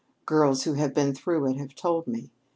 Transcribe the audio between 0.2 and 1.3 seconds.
Girls who have been